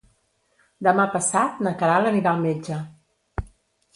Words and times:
Demà 0.87 1.05
passat 1.15 1.59
na 1.67 1.75
Queralt 1.83 2.11
anirà 2.11 2.33
al 2.37 2.41
metge. 2.47 2.79